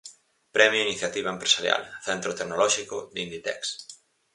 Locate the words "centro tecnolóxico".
2.07-2.97